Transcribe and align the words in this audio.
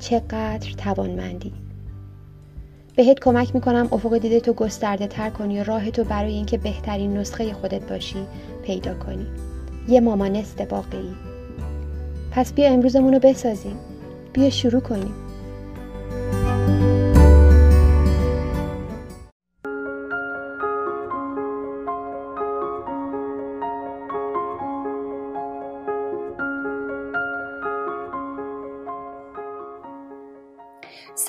چقدر 0.00 0.70
توانمندی. 0.78 1.52
بهت 2.96 3.20
کمک 3.20 3.54
می‌کنم 3.54 3.88
افق 3.92 4.18
دیده 4.18 4.40
تو 4.40 4.52
گسترده 4.52 5.06
تر 5.06 5.30
کنی 5.30 5.60
و 5.60 5.64
راه 5.64 5.90
تو 5.90 6.04
برای 6.04 6.32
اینکه 6.32 6.58
بهترین 6.58 7.16
نسخه 7.16 7.52
خودت 7.52 7.88
باشی 7.88 8.26
پیدا 8.64 8.94
کنی. 8.94 9.26
یه 9.88 10.00
مامانست 10.00 10.60
واقعی 10.72 11.14
پس 12.30 12.52
بیا 12.52 12.68
امروزمون 12.68 13.12
رو 13.12 13.18
بسازیم. 13.18 13.76
بیا 14.32 14.50
شروع 14.50 14.80
کنیم. 14.80 15.14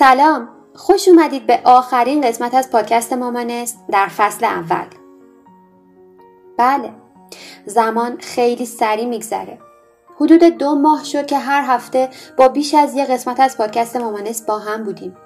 سلام. 0.02 0.48
خوش 0.74 1.08
اومدید 1.08 1.46
به 1.46 1.60
آخرین 1.64 2.20
قسمت 2.20 2.54
از 2.54 2.70
پادکست 2.70 3.12
مامانست 3.12 3.78
در 3.92 4.06
فصل 4.06 4.44
اول. 4.44 4.84
بله. 6.58 6.92
زمان 7.66 8.18
خیلی 8.20 8.66
سریع 8.66 9.06
میگذره. 9.06 9.58
حدود 10.16 10.44
دو 10.44 10.74
ماه 10.74 11.04
شد 11.04 11.26
که 11.26 11.38
هر 11.38 11.62
هفته 11.66 12.08
با 12.36 12.48
بیش 12.48 12.74
از 12.74 12.94
یک 12.94 13.10
قسمت 13.10 13.40
از 13.40 13.58
پادکست 13.58 13.96
مامانست 13.96 14.46
با 14.46 14.58
هم 14.58 14.84
بودیم. 14.84 15.16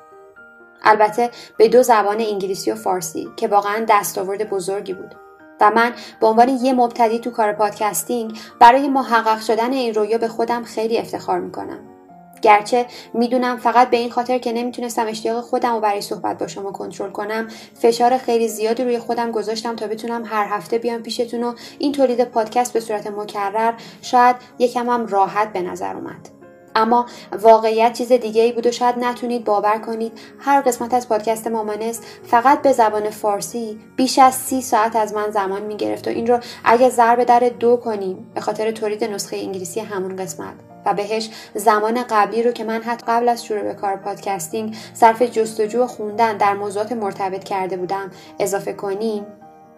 البته 0.83 1.31
به 1.59 1.69
دو 1.69 1.83
زبان 1.83 2.21
انگلیسی 2.21 2.71
و 2.71 2.75
فارسی 2.75 3.29
که 3.37 3.49
واقعا 3.49 3.85
دستاورد 3.89 4.51
بزرگی 4.51 4.95
بود. 4.95 5.15
و 5.61 5.71
من 5.71 5.93
به 6.21 6.27
عنوان 6.27 6.49
یه 6.49 6.73
مبتدی 6.73 7.19
تو 7.19 7.31
کار 7.31 7.53
پادکستینگ 7.53 8.39
برای 8.61 8.89
محقق 8.89 9.41
شدن 9.41 9.73
این 9.73 9.95
رویا 9.95 10.19
به 10.19 10.29
خودم 10.29 10.65
خیلی 10.65 10.99
افتخار 10.99 11.41
می‌کنم. 11.41 11.96
گرچه 12.42 12.87
می‌دونم 13.15 13.56
فقط 13.56 13.91
به 13.91 13.97
این 13.97 14.11
خاطر 14.11 14.39
که 14.39 14.53
نمی‌تونستم 14.53 15.06
اشتیاق 15.06 15.45
خودم 15.45 15.75
و 15.75 15.81
برای 15.81 16.01
صحبت 16.01 16.39
با 16.39 16.47
شما 16.47 16.73
کنترل 16.73 17.11
کنم. 17.11 17.48
فشار 17.75 18.19
خیلی 18.19 18.49
زیادی 18.49 18.84
روی 18.84 18.99
خودم 18.99 19.31
گذاشتم 19.31 19.77
تا 19.77 19.87
بتونم 19.87 20.25
هر 20.25 20.47
هفته 20.50 20.78
بیام 20.78 21.03
پیشتون 21.03 21.44
و 21.44 21.55
این 21.78 21.93
تولید 21.93 22.25
پادکست 22.25 22.72
به 22.72 22.81
صورت 22.81 23.06
مکرر 23.06 23.72
شاید 24.03 24.37
یکم 24.59 24.91
هم 24.91 25.06
راحت 25.06 25.53
به 25.53 25.62
نظر 25.62 25.97
اومد. 25.97 26.36
اما 26.76 27.06
واقعیت 27.42 27.92
چیز 27.92 28.12
دیگه 28.12 28.42
ای 28.42 28.53
بود 28.53 28.66
و 28.66 28.70
شاید 28.70 28.98
نتونید 28.98 29.44
باور 29.44 29.78
کنید 29.78 30.12
هر 30.38 30.60
قسمت 30.60 30.94
از 30.94 31.09
پادکست 31.09 31.47
مامانست 31.47 32.04
فقط 32.26 32.62
به 32.62 32.72
زبان 32.72 33.10
فارسی 33.10 33.78
بیش 33.97 34.19
از 34.19 34.34
سی 34.34 34.62
ساعت 34.62 34.97
از 34.97 35.14
من 35.14 35.31
زمان 35.31 35.62
می‌گرفت 35.62 36.06
و 36.06 36.10
این 36.10 36.26
رو 36.26 36.41
اگه 36.64 36.91
ضرب 36.91 37.25
در 37.25 37.41
دو 37.60 37.76
کنیم 37.76 38.31
به 38.34 38.41
خاطر 38.41 38.70
تولید 38.70 39.04
نسخه 39.04 39.37
انگلیسی 39.37 39.81
همون 39.81 40.16
قسمت 40.16 40.54
و 40.87 40.94
بهش 40.94 41.31
زمان 41.54 42.03
قبلی 42.03 42.42
رو 42.42 42.53
که 42.53 42.64
من 42.64 42.82
حتی 42.82 43.04
قبل 43.08 43.28
از 43.28 43.44
شروع 43.44 43.62
به 43.62 43.75
کار 43.75 43.97
پادکستینگ 43.97 44.76
صرف 44.94 45.22
جستجو 45.22 45.82
و 45.82 45.87
خوندن 45.87 46.37
در 46.37 46.54
موضوعات 46.54 46.93
مرتبط 46.93 47.44
کرده 47.44 47.76
بودم 47.76 48.10
اضافه 48.38 48.72
کنیم 48.72 49.26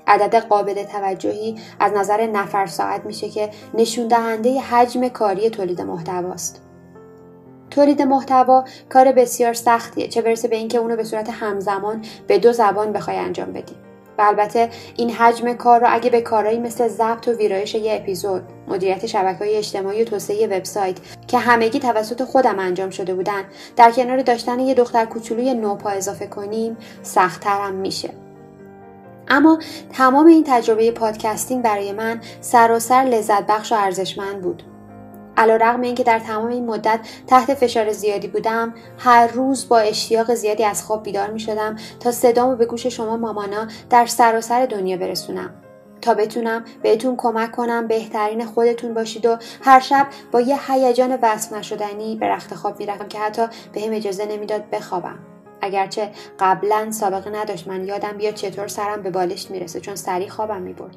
عدد 0.07 0.35
قابل 0.35 0.85
توجهی 0.85 1.57
از 1.81 1.93
نظر 1.93 2.27
نفر 2.27 2.67
ساعت 2.67 3.07
میشه 3.07 3.29
که 3.29 3.51
نشون 3.75 4.09
دهنده 4.09 4.61
حجم 4.61 5.09
کاری 5.09 5.51
تولید 5.51 5.81
محتواست. 5.81 6.68
تولید 7.79 8.03
محتوا 8.03 8.65
کار 8.89 9.13
بسیار 9.13 9.53
سختیه 9.53 10.09
چه 10.09 10.23
برسه 10.23 10.49
به 10.49 10.57
اینکه 10.57 10.79
اونو 10.79 10.97
به 10.97 11.05
صورت 11.05 11.31
همزمان 11.31 12.05
به 12.27 12.39
دو 12.39 12.53
زبان 12.53 12.93
بخوای 12.93 13.17
انجام 13.17 13.53
بدی. 13.53 13.75
و 14.19 14.23
البته 14.23 14.71
این 14.97 15.11
حجم 15.11 15.53
کار 15.53 15.81
رو 15.81 15.87
اگه 15.91 16.11
به 16.11 16.21
کارهایی 16.21 16.59
مثل 16.59 16.89
ضبط 16.89 17.29
و 17.29 17.33
ویرایش 17.33 17.75
یه 17.75 17.95
اپیزود 17.95 18.43
مدیریت 18.69 19.07
شبکه 19.07 19.39
های 19.39 19.57
اجتماعی 19.57 20.03
و 20.03 20.05
توسعه 20.05 20.47
وبسایت 20.47 20.97
که 21.27 21.39
همگی 21.39 21.79
توسط 21.79 22.25
خودم 22.25 22.59
انجام 22.59 22.91
شده 22.91 23.15
بودن 23.15 23.45
در 23.77 23.91
کنار 23.91 24.23
داشتن 24.23 24.61
یه 24.61 24.75
دختر 24.75 25.05
کوچولوی 25.05 25.55
نوپا 25.55 25.91
اضافه 25.91 26.27
کنیم 26.27 26.77
سختتر 27.03 27.61
هم 27.61 27.75
میشه 27.75 28.11
اما 29.29 29.59
تمام 29.93 30.27
این 30.27 30.45
تجربه 30.47 30.91
پادکستینگ 30.91 31.63
برای 31.63 31.93
من 31.93 32.21
سراسر 32.41 33.03
لذت 33.03 33.47
بخش 33.47 33.73
و 33.73 33.75
ارزشمند 33.75 34.41
بود 34.41 34.63
علا 35.39 35.57
رقم 35.57 35.81
اینکه 35.81 36.03
در 36.03 36.19
تمام 36.19 36.47
این 36.47 36.67
مدت 36.67 37.01
تحت 37.27 37.55
فشار 37.55 37.93
زیادی 37.93 38.29
بودم 38.29 38.75
هر 38.99 39.27
روز 39.27 39.69
با 39.69 39.79
اشتیاق 39.79 40.35
زیادی 40.35 40.65
از 40.65 40.83
خواب 40.85 41.03
بیدار 41.03 41.31
می 41.31 41.41
شدم 41.41 41.77
تا 42.01 42.13
صدامو 42.13 42.57
به 42.57 42.67
گوش 42.67 42.87
شما 42.87 43.17
مامانا 43.17 43.67
در 43.91 44.07
سراسر 44.07 44.67
دنیا 44.67 44.97
برسونم. 44.97 45.55
تا 46.03 46.15
بتونم 46.15 46.65
بهتون 46.83 47.17
کمک 47.17 47.53
کنم 47.53 47.87
بهترین 47.87 48.47
خودتون 48.47 48.95
باشید 48.95 49.27
و 49.27 49.37
هر 49.63 49.81
شب 49.81 50.07
با 50.33 50.41
یه 50.41 50.73
هیجان 50.73 51.19
وصف 51.23 51.53
نشدنی 51.53 52.17
به 52.17 52.29
رخت 52.29 52.55
خواب 52.55 52.81
می‌رفتم 52.81 53.09
که 53.09 53.19
حتی 53.19 53.47
به 53.73 53.81
هم 53.81 53.93
اجازه 53.93 54.27
نمی‌داد 54.27 54.71
بخوابم. 54.71 55.19
اگرچه 55.61 56.11
قبلا 56.41 56.91
سابقه 56.91 57.31
نداشت 57.31 57.69
من 57.69 57.85
یادم 57.85 58.13
بیاد 58.13 58.35
چطور 58.35 58.69
سرم 58.69 59.03
به 59.03 59.11
بالشت 59.11 59.51
می‌رسه 59.51 59.81
چون 59.81 59.95
سریع 59.95 60.29
خوابم 60.29 60.63
می‌برد. 60.63 60.97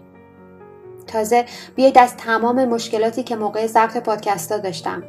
تازه 1.11 1.45
بیاید 1.75 1.97
از 1.97 2.17
تمام 2.17 2.65
مشکلاتی 2.65 3.23
که 3.23 3.35
موقع 3.35 3.67
ضبط 3.67 3.97
پادکستا 3.97 4.57
داشتم. 4.57 5.03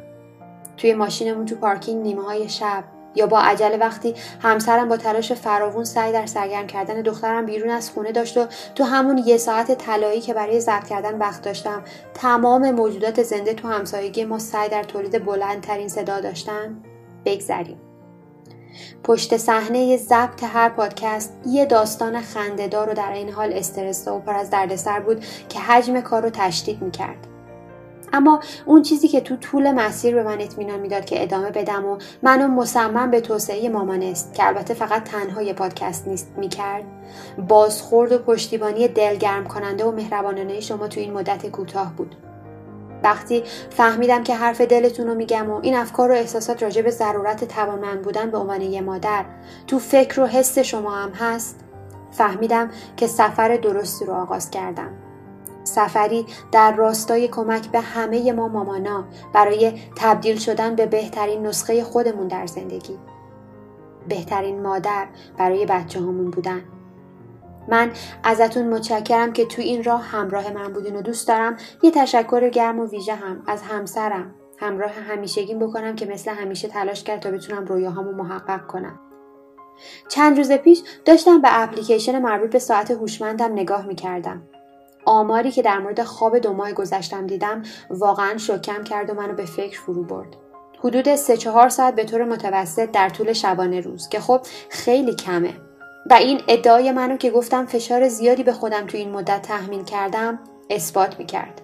توی 0.77 0.93
ماشینمون 0.93 1.45
تو 1.45 1.55
پارکینگ 1.55 2.03
نیمه 2.03 2.23
های 2.23 2.49
شب 2.49 2.83
یا 3.15 3.27
با 3.27 3.39
عجله 3.39 3.77
وقتی 3.77 4.15
همسرم 4.41 4.89
با 4.89 4.97
تلاش 4.97 5.31
فراوون 5.31 5.83
سعی 5.83 6.11
در 6.11 6.25
سرگرم 6.25 6.67
کردن 6.67 7.01
دخترم 7.01 7.45
بیرون 7.45 7.69
از 7.69 7.91
خونه 7.91 8.11
داشت 8.11 8.37
و 8.37 8.45
تو 8.75 8.83
همون 8.83 9.17
یه 9.17 9.37
ساعت 9.37 9.71
طلایی 9.71 10.21
که 10.21 10.33
برای 10.33 10.59
ضبط 10.59 10.87
کردن 10.87 11.17
وقت 11.17 11.41
داشتم 11.41 11.83
تمام 12.13 12.71
موجودات 12.71 13.23
زنده 13.23 13.53
تو 13.53 13.67
همسایگی 13.67 14.25
ما 14.25 14.39
سعی 14.39 14.69
در 14.69 14.83
تولید 14.83 15.25
بلندترین 15.25 15.87
صدا 15.87 16.19
داشتن 16.19 16.83
بگذریم. 17.25 17.82
پشت 19.03 19.37
صحنه 19.37 19.97
ضبط 19.97 20.43
هر 20.43 20.69
پادکست 20.69 21.33
یه 21.45 21.65
داستان 21.65 22.21
خندهدار 22.21 22.89
و 22.89 22.93
در 22.93 23.11
این 23.11 23.29
حال 23.29 23.53
استرس 23.53 24.07
و 24.07 24.19
پر 24.19 24.33
از 24.33 24.49
دردسر 24.49 24.99
بود 24.99 25.25
که 25.49 25.59
حجم 25.59 26.01
کار 26.01 26.23
رو 26.23 26.29
تشدید 26.29 26.81
می‌کرد. 26.81 27.27
اما 28.13 28.39
اون 28.65 28.81
چیزی 28.81 29.07
که 29.07 29.21
تو 29.21 29.35
طول 29.35 29.71
مسیر 29.71 30.15
به 30.15 30.23
من 30.23 30.41
اطمینان 30.41 30.79
می‌داد 30.79 31.05
که 31.05 31.23
ادامه 31.23 31.49
بدم 31.49 31.85
و 31.85 31.97
منو 32.23 32.47
مصمم 32.47 33.11
به 33.11 33.21
توسعه 33.21 33.69
مامانست 33.69 34.33
که 34.33 34.47
البته 34.47 34.73
فقط 34.73 35.03
تنها 35.03 35.41
یه 35.41 35.53
پادکست 35.53 36.07
نیست 36.07 36.31
می‌کرد 36.37 36.83
بازخورد 37.47 38.11
و 38.11 38.17
پشتیبانی 38.17 38.87
دلگرم 38.87 39.47
کننده 39.47 39.85
و 39.85 39.91
مهربانانه 39.91 40.59
شما 40.59 40.87
تو 40.87 40.99
این 40.99 41.13
مدت 41.13 41.47
کوتاه 41.47 41.93
بود. 41.97 42.15
وقتی 43.03 43.43
فهمیدم 43.69 44.23
که 44.23 44.35
حرف 44.35 44.61
دلتون 44.61 45.07
رو 45.07 45.15
میگم 45.15 45.49
و 45.49 45.59
این 45.61 45.75
افکار 45.75 46.11
و 46.11 46.13
احساسات 46.13 46.63
راجع 46.63 46.81
به 46.81 46.91
ضرورت 46.91 47.43
توانمند 47.43 48.01
بودن 48.01 48.31
به 48.31 48.37
عنوان 48.37 48.61
یه 48.61 48.81
مادر. 48.81 49.25
تو 49.67 49.79
فکر 49.79 50.21
و 50.21 50.25
حس 50.25 50.59
شما 50.59 50.91
هم 50.91 51.09
هست. 51.09 51.59
فهمیدم 52.11 52.69
که 52.97 53.07
سفر 53.07 53.57
درستی 53.57 54.05
رو 54.05 54.13
آغاز 54.13 54.51
کردم. 54.51 54.89
سفری 55.63 56.25
در 56.51 56.75
راستای 56.75 57.27
کمک 57.27 57.67
به 57.67 57.79
همه 57.79 58.31
ما 58.31 58.47
مامانا 58.47 59.03
برای 59.33 59.73
تبدیل 59.95 60.37
شدن 60.37 60.75
به 60.75 60.85
بهترین 60.85 61.47
نسخه 61.47 61.83
خودمون 61.83 62.27
در 62.27 62.47
زندگی. 62.47 62.97
بهترین 64.09 64.61
مادر 64.61 65.07
برای 65.37 65.65
بچه 65.65 65.99
همون 65.99 66.31
بودن. 66.31 66.61
من 67.67 67.91
ازتون 68.23 68.69
متشکرم 68.69 69.33
که 69.33 69.45
تو 69.45 69.61
این 69.61 69.83
راه 69.83 70.01
همراه 70.01 70.53
من 70.53 70.73
بودین 70.73 70.95
و 70.95 71.01
دوست 71.01 71.27
دارم 71.27 71.57
یه 71.83 71.91
تشکر 71.91 72.49
گرم 72.49 72.79
و 72.79 72.85
ویژه 72.85 73.15
هم 73.15 73.43
از 73.47 73.61
همسرم 73.61 74.35
همراه 74.59 74.91
همیشگیم 74.91 75.59
بکنم 75.59 75.95
که 75.95 76.05
مثل 76.05 76.31
همیشه 76.31 76.67
تلاش 76.67 77.03
کرد 77.03 77.19
تا 77.19 77.31
بتونم 77.31 77.65
رویاهامو 77.65 78.11
محقق 78.11 78.67
کنم. 78.67 78.99
چند 80.09 80.37
روز 80.37 80.51
پیش 80.51 80.83
داشتم 81.05 81.41
به 81.41 81.61
اپلیکیشن 81.61 82.19
مربوط 82.21 82.49
به 82.49 82.59
ساعت 82.59 82.91
هوشمندم 82.91 83.51
نگاه 83.51 83.85
می‌کردم. 83.85 84.43
آماری 85.05 85.51
که 85.51 85.61
در 85.61 85.79
مورد 85.79 86.03
خواب 86.03 86.37
دو 86.37 86.53
ماه 86.53 86.73
گذشتم 86.73 87.27
دیدم 87.27 87.63
واقعا 87.89 88.37
شکم 88.37 88.83
کرد 88.83 89.09
و 89.09 89.13
منو 89.13 89.33
به 89.33 89.45
فکر 89.45 89.81
فرو 89.81 90.03
برد. 90.03 90.35
حدود 90.79 91.15
سه 91.15 91.37
چهار 91.37 91.69
ساعت 91.69 91.95
به 91.95 92.03
طور 92.03 92.23
متوسط 92.23 92.91
در 92.91 93.09
طول 93.09 93.33
شبانه 93.33 93.81
روز 93.81 94.09
که 94.09 94.19
خب 94.19 94.41
خیلی 94.69 95.15
کمه. 95.15 95.53
و 96.09 96.13
این 96.13 96.41
ادعای 96.47 96.91
منو 96.91 97.17
که 97.17 97.31
گفتم 97.31 97.65
فشار 97.65 98.07
زیادی 98.07 98.43
به 98.43 98.53
خودم 98.53 98.85
تو 98.85 98.97
این 98.97 99.11
مدت 99.11 99.41
تحمیل 99.41 99.83
کردم 99.83 100.39
اثبات 100.69 101.19
می‌کرد. 101.19 101.61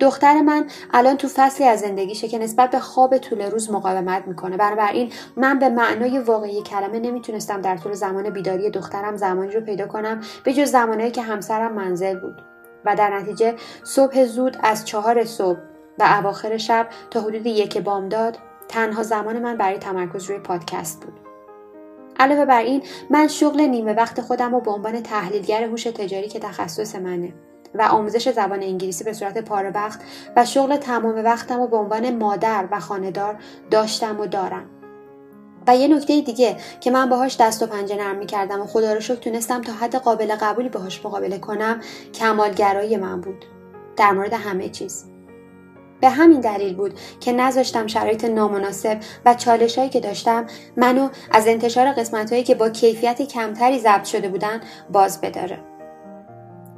دختر 0.00 0.40
من 0.40 0.66
الان 0.94 1.16
تو 1.16 1.28
فصلی 1.34 1.66
از 1.66 1.80
زندگیشه 1.80 2.28
که 2.28 2.38
نسبت 2.38 2.70
به 2.70 2.78
خواب 2.78 3.18
طول 3.18 3.42
روز 3.42 3.70
مقاومت 3.70 4.26
می‌کنه. 4.26 4.56
بنابراین 4.56 5.12
من 5.36 5.58
به 5.58 5.68
معنای 5.68 6.18
واقعی 6.18 6.62
کلمه 6.62 6.98
نمی‌تونستم 6.98 7.60
در 7.60 7.76
طول 7.76 7.92
زمان 7.92 8.30
بیداری 8.30 8.70
دخترم 8.70 9.16
زمانی 9.16 9.52
رو 9.52 9.60
پیدا 9.60 9.86
کنم 9.86 10.20
به 10.44 10.52
جز 10.52 10.70
زمانی 10.70 11.10
که 11.10 11.22
همسرم 11.22 11.72
منزل 11.72 12.20
بود. 12.20 12.42
و 12.84 12.96
در 12.96 13.18
نتیجه 13.18 13.54
صبح 13.84 14.24
زود 14.24 14.56
از 14.62 14.84
چهار 14.84 15.24
صبح 15.24 15.58
و 15.98 16.18
اواخر 16.18 16.56
شب 16.56 16.88
تا 17.10 17.20
حدود 17.20 17.46
یک 17.46 17.78
بامداد 17.78 18.38
تنها 18.68 19.02
زمان 19.02 19.38
من 19.38 19.56
برای 19.56 19.78
تمرکز 19.78 20.24
روی 20.24 20.38
پادکست 20.38 21.04
بود. 21.04 21.29
علاوه 22.20 22.44
بر 22.44 22.62
این 22.62 22.82
من 23.10 23.28
شغل 23.28 23.60
نیمه 23.60 23.92
وقت 23.92 24.20
خودم 24.20 24.54
رو 24.54 24.60
به 24.60 24.70
عنوان 24.70 25.02
تحلیلگر 25.02 25.64
هوش 25.64 25.84
تجاری 25.84 26.28
که 26.28 26.38
تخصص 26.38 26.96
منه 26.96 27.32
و 27.74 27.82
آموزش 27.82 28.30
زبان 28.32 28.62
انگلیسی 28.62 29.04
به 29.04 29.12
صورت 29.12 29.38
پاره 29.38 29.70
وقت 29.70 30.00
و 30.36 30.44
شغل 30.44 30.76
تمام 30.76 31.24
وقتم 31.24 31.60
رو 31.60 31.66
به 31.66 31.76
عنوان 31.76 32.16
مادر 32.16 32.68
و 32.70 32.80
خاندار 32.80 33.36
داشتم 33.70 34.20
و 34.20 34.26
دارم. 34.26 34.66
و 35.66 35.76
یه 35.76 35.88
نکته 35.88 36.20
دیگه 36.20 36.56
که 36.80 36.90
من 36.90 37.08
باهاش 37.08 37.36
دست 37.40 37.62
و 37.62 37.66
پنجه 37.66 37.96
نرم 37.96 38.16
می‌کردم 38.16 38.60
و 38.60 38.66
خدا 38.66 38.92
رو 38.92 39.00
شکر 39.00 39.14
تونستم 39.14 39.62
تا 39.62 39.72
حد 39.72 39.96
قابل 39.96 40.34
قبولی 40.34 40.68
باهاش 40.68 41.06
مقابله 41.06 41.38
کنم 41.38 41.80
کمالگرایی 42.14 42.96
من 42.96 43.20
بود. 43.20 43.44
در 43.96 44.12
مورد 44.12 44.32
همه 44.32 44.68
چیز. 44.68 45.09
به 46.00 46.08
همین 46.08 46.40
دلیل 46.40 46.74
بود 46.74 46.98
که 47.20 47.32
نذاشتم 47.32 47.86
شرایط 47.86 48.24
نامناسب 48.24 49.00
و 49.24 49.34
چالش 49.34 49.78
هایی 49.78 49.90
که 49.90 50.00
داشتم 50.00 50.46
منو 50.76 51.08
از 51.30 51.46
انتشار 51.46 51.92
قسمت 51.92 52.32
هایی 52.32 52.44
که 52.44 52.54
با 52.54 52.68
کیفیت 52.68 53.22
کمتری 53.22 53.78
ضبط 53.78 54.04
شده 54.04 54.28
بودن 54.28 54.60
باز 54.92 55.20
بداره. 55.20 55.58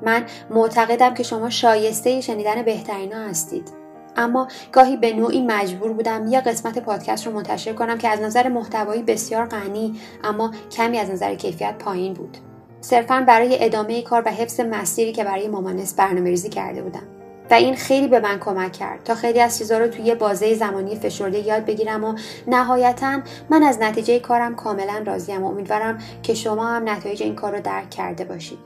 من 0.03 0.25
معتقدم 0.51 1.15
که 1.15 1.23
شما 1.23 1.51
شایسته 1.51 2.21
شنیدن 2.21 2.63
بهترین 2.63 3.13
ها 3.13 3.21
هستید. 3.21 3.83
اما 4.17 4.49
گاهی 4.73 4.97
به 4.97 5.13
نوعی 5.13 5.43
مجبور 5.43 5.93
بودم 5.93 6.27
یه 6.29 6.41
قسمت 6.41 6.79
پادکست 6.79 7.27
رو 7.27 7.33
منتشر 7.33 7.73
کنم 7.73 7.99
که 7.99 8.09
از 8.09 8.21
نظر 8.21 8.49
محتوایی 8.49 9.03
بسیار 9.03 9.47
غنی 9.47 10.01
اما 10.25 10.53
کمی 10.71 10.99
از 10.99 11.11
نظر 11.11 11.35
کیفیت 11.35 11.79
پایین 11.79 12.15
بود. 12.15 12.39
صرفا 12.81 13.25
برای 13.29 13.65
ادامه 13.65 14.03
کار 14.03 14.23
و 14.27 14.31
حفظ 14.31 14.61
مسیری 14.61 15.13
که 15.13 15.25
برای 15.25 15.49
مامانس 15.49 15.95
برنامه 15.95 16.31
ریزی 16.31 16.49
کرده 16.49 16.83
بودم. 16.83 17.22
و 17.53 17.55
این 17.55 17.77
خیلی 17.77 18.09
به 18.09 18.21
من 18.21 18.39
کمک 18.39 18.73
کرد. 18.73 19.05
تا 19.05 19.15
خیلی 19.15 19.41
از 19.41 19.59
چیزها 19.59 19.79
رو 19.79 19.89
توی 19.89 20.15
بازه 20.15 20.55
زمانی 20.55 20.97
فشرده 20.97 21.39
یاد 21.39 21.65
بگیرم 21.65 22.05
و 22.05 22.15
نهایتا 22.47 23.21
من 23.51 23.63
از 23.63 23.79
نتیجه 23.81 24.19
کارم 24.19 24.55
کاملا 24.55 25.03
راضیم 25.07 25.43
و 25.43 25.47
امیدوارم 25.47 25.99
که 26.23 26.35
شما 26.35 26.67
هم 26.67 26.89
نتایج 26.89 27.23
این 27.23 27.35
کار 27.35 27.57
رو 27.57 27.61
درک 27.61 27.91
کرده 27.91 28.25
باشید. 28.25 28.59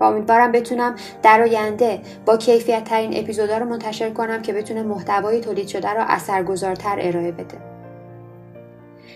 و 0.00 0.04
امیدوارم 0.04 0.52
بتونم 0.52 0.94
در 1.22 1.42
آینده 1.42 2.00
با 2.26 2.36
کیفیت 2.36 2.84
ترین 2.84 3.16
اپیزودها 3.16 3.58
رو 3.58 3.66
منتشر 3.66 4.10
کنم 4.10 4.42
که 4.42 4.52
بتونه 4.52 4.82
محتوای 4.82 5.40
تولید 5.40 5.68
شده 5.68 5.88
رو 5.88 6.04
اثرگذارتر 6.08 6.98
ارائه 7.00 7.32
بده. 7.32 7.69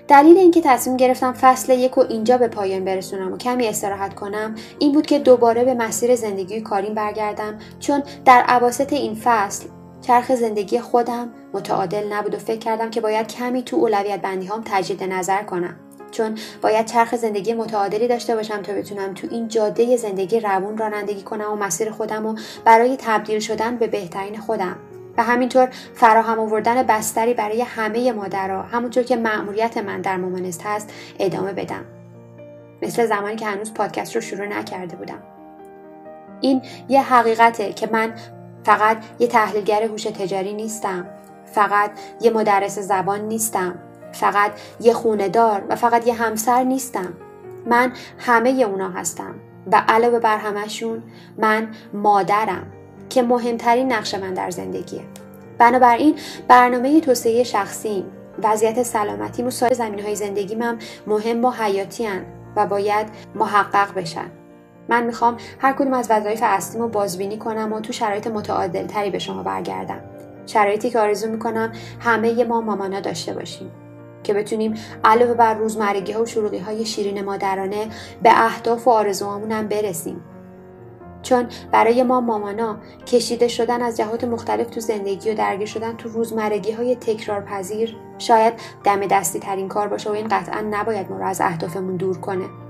دلیل 0.08 0.38
اینکه 0.38 0.60
تصمیم 0.60 0.96
گرفتم 0.96 1.32
فصل 1.32 1.78
یک 1.78 1.92
رو 1.92 2.06
اینجا 2.08 2.38
به 2.38 2.48
پایان 2.48 2.84
برسونم 2.84 3.32
و 3.32 3.36
کمی 3.36 3.66
استراحت 3.66 4.14
کنم 4.14 4.54
این 4.78 4.92
بود 4.92 5.06
که 5.06 5.18
دوباره 5.18 5.64
به 5.64 5.74
مسیر 5.74 6.16
زندگی 6.16 6.60
کاریم 6.60 6.94
برگردم. 6.94 7.58
چون 7.80 8.02
در 8.24 8.42
عواسط 8.42 8.92
این 8.92 9.14
فصل 9.14 9.66
چرخ 10.02 10.34
زندگی 10.34 10.80
خودم 10.80 11.30
متعادل 11.52 12.12
نبود 12.12 12.34
و 12.34 12.38
فکر 12.38 12.58
کردم 12.58 12.90
که 12.90 13.00
باید 13.00 13.26
کمی 13.26 13.62
تو 13.62 13.76
اولویت 13.76 14.22
بندی 14.22 14.46
هم 14.46 14.62
تجدید 14.64 15.02
نظر 15.02 15.42
کنم. 15.42 15.76
چون 16.10 16.38
باید 16.62 16.86
چرخ 16.86 17.16
زندگی 17.16 17.54
متعادلی 17.54 18.08
داشته 18.08 18.36
باشم 18.36 18.62
تا 18.62 18.72
بتونم 18.72 19.14
تو 19.14 19.28
این 19.30 19.48
جاده 19.48 19.96
زندگی 19.96 20.40
روون 20.40 20.78
رانندگی 20.78 21.22
کنم 21.22 21.52
و 21.52 21.56
مسیر 21.56 21.90
خودم 21.90 22.26
و 22.26 22.34
برای 22.64 22.96
تبدیل 23.00 23.38
شدن 23.38 23.76
به 23.76 23.86
بهترین 23.86 24.40
خودم. 24.40 24.76
و 25.18 25.22
همینطور 25.22 25.68
فراهم 25.94 26.38
آوردن 26.38 26.82
بستری 26.82 27.34
برای 27.34 27.62
همه 27.62 28.12
مادرها 28.12 28.62
همونطور 28.62 29.02
که 29.02 29.16
مأموریت 29.16 29.76
من 29.76 30.00
در 30.00 30.16
مامانست 30.16 30.66
هست 30.66 30.92
ادامه 31.18 31.52
بدم. 31.52 31.84
مثل 32.82 33.06
زمانی 33.06 33.36
که 33.36 33.46
هنوز 33.46 33.74
پادکست 33.74 34.14
رو 34.14 34.20
شروع 34.20 34.46
نکرده 34.46 34.96
بودم. 34.96 35.22
این 36.40 36.62
یه 36.88 37.02
حقیقته 37.02 37.72
که 37.72 37.88
من 37.92 38.14
فقط 38.64 39.04
یه 39.18 39.26
تحلیلگر 39.26 39.82
هوش 39.82 40.02
تجاری 40.02 40.52
نیستم. 40.52 41.06
فقط 41.46 41.90
یه 42.20 42.30
مدرس 42.30 42.78
زبان 42.78 43.20
نیستم. 43.20 43.78
فقط 44.12 44.52
یه 44.80 44.92
خونه 44.92 45.28
دار 45.28 45.64
و 45.68 45.76
فقط 45.76 46.06
یه 46.06 46.14
همسر 46.14 46.62
نیستم. 46.62 47.12
من 47.66 47.92
همه 48.18 48.50
اونا 48.50 48.90
هستم. 48.90 49.34
و 49.72 49.82
علاوه 49.88 50.18
بر 50.18 50.38
همشون 50.38 51.02
من 51.38 51.68
مادرم. 51.92 52.66
که 53.08 53.22
مهمترین 53.22 53.92
نقش 53.92 54.14
من 54.14 54.34
در 54.34 54.50
زندگیه. 54.50 55.00
بنابراین 55.58 56.14
برنامه 56.48 57.00
توسعه 57.00 57.44
شخصیم 57.44 58.04
وضعیت 58.42 58.82
سلامتیم 58.82 59.46
و 59.46 59.50
سایر 59.50 59.74
زمین 59.74 60.00
های 60.00 60.16
زندگیم 60.16 60.62
هم 60.62 60.78
مهم 61.06 61.44
و 61.44 61.50
حیاتی 61.50 62.06
هن 62.06 62.24
و 62.56 62.66
باید 62.66 63.06
محقق 63.34 63.94
بشن. 63.94 64.30
من 64.88 65.06
می‌خوام 65.06 65.36
هر 65.58 65.72
کدوم 65.72 65.92
از 65.92 66.10
وظایف 66.10 66.40
اصلیم 66.42 66.82
رو 66.82 66.88
بازبینی 66.88 67.38
کنم 67.38 67.72
و 67.72 67.80
تو 67.80 67.92
شرایط 67.92 68.26
متعادل 68.26 68.86
تری 68.86 69.10
به 69.10 69.18
شما 69.18 69.42
برگردم. 69.42 70.00
شرایطی 70.46 70.90
که 70.90 70.98
آرزو 70.98 71.30
می‌کنم 71.30 71.72
همه 72.00 72.44
ما 72.44 72.60
مامانا 72.60 73.00
داشته 73.00 73.34
باشیم. 73.34 73.70
که 74.22 74.34
بتونیم 74.34 74.74
علاوه 75.04 75.34
بر 75.34 75.54
روزمرگی 75.54 76.12
ها 76.12 76.22
و 76.22 76.26
شروعی 76.26 76.58
های 76.58 76.84
شیرین 76.84 77.24
مادرانه 77.24 77.88
به 78.22 78.44
اهداف 78.44 78.88
و 78.88 78.90
آرزوهامون 78.90 79.52
هم 79.52 79.68
برسیم. 79.68 80.20
چون 81.24 81.46
برای 81.72 82.02
ما 82.02 82.20
مامانا 82.20 82.78
کشیده 83.06 83.48
شدن 83.48 83.82
از 83.82 83.96
جهات 83.96 84.24
مختلف 84.24 84.70
تو 84.70 84.80
زندگی 84.80 85.30
و 85.30 85.34
درگیر 85.34 85.66
شدن 85.66 85.96
تو 85.96 86.08
روزمرگی 86.08 86.72
های 86.72 86.96
تکرار 86.96 87.40
پذیر 87.40 87.96
شاید 88.18 88.54
دم 88.84 89.06
دستی 89.06 89.38
ترین 89.38 89.68
کار 89.68 89.88
باشه 89.88 90.10
و 90.10 90.12
این 90.12 90.28
قطعا 90.28 90.60
نباید 90.70 91.10
ما 91.10 91.18
رو 91.18 91.26
از 91.26 91.40
اهدافمون 91.40 91.96
دور 91.96 92.18
کنه. 92.18 92.63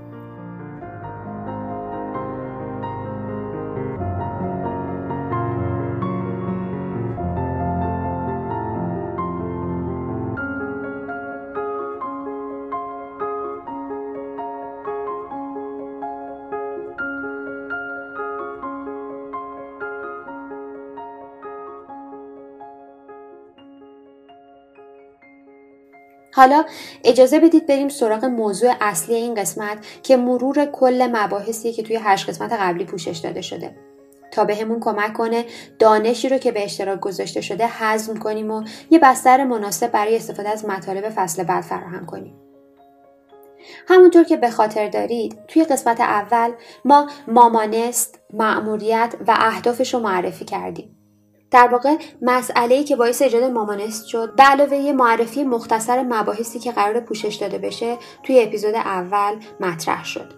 حالا 26.35 26.65
اجازه 27.03 27.39
بدید 27.39 27.67
بریم 27.67 27.89
سراغ 27.89 28.25
موضوع 28.25 28.73
اصلی 28.81 29.15
این 29.15 29.33
قسمت 29.33 29.77
که 30.03 30.17
مرور 30.17 30.65
کل 30.65 31.09
مباحثیه 31.13 31.73
که 31.73 31.83
توی 31.83 31.99
هشت 32.01 32.29
قسمت 32.29 32.53
قبلی 32.53 32.85
پوشش 32.85 33.17
داده 33.17 33.41
شده. 33.41 33.75
تا 34.31 34.45
بهمون 34.45 34.79
کمک 34.79 35.13
کنه 35.13 35.45
دانشی 35.79 36.29
رو 36.29 36.37
که 36.37 36.51
به 36.51 36.63
اشتراک 36.63 36.99
گذاشته 36.99 37.41
شده 37.41 37.67
هضم 37.67 38.19
کنیم 38.19 38.51
و 38.51 38.63
یه 38.89 38.99
بستر 38.99 39.43
مناسب 39.43 39.91
برای 39.91 40.15
استفاده 40.15 40.49
از 40.49 40.65
مطالب 40.65 41.09
فصل 41.09 41.43
بعد 41.43 41.63
فراهم 41.63 42.05
کنیم. 42.05 42.35
همونطور 43.87 44.23
که 44.23 44.37
به 44.37 44.49
خاطر 44.49 44.89
دارید 44.89 45.37
توی 45.47 45.63
قسمت 45.63 46.01
اول 46.01 46.51
ما 46.85 47.07
مامانست، 47.27 48.19
مأموریت 48.33 49.15
و 49.27 49.35
اهدافش 49.39 49.93
رو 49.93 49.99
معرفی 49.99 50.45
کردیم. 50.45 51.04
در 51.51 51.67
واقع 51.67 51.95
مسئله 52.21 52.83
که 52.83 52.95
باعث 52.95 53.21
ایجاد 53.21 53.43
مامانست 53.43 54.05
شد 54.05 54.35
به 54.35 54.43
علاوه 54.43 54.91
معرفی 54.91 55.43
مختصر 55.43 56.03
مباحثی 56.03 56.59
که 56.59 56.71
قرار 56.71 56.99
پوشش 56.99 57.35
داده 57.35 57.57
بشه 57.57 57.97
توی 58.23 58.43
اپیزود 58.43 58.75
اول 58.75 59.35
مطرح 59.59 60.05
شد. 60.05 60.33